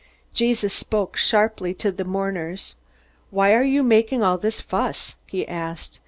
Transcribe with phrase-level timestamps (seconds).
[0.33, 2.73] Jesus spoke sharply to the mourners.
[3.29, 5.99] "Why are you making all this fuss?" he asked.